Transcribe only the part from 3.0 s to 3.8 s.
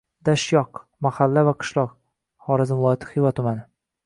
Xiva tumani.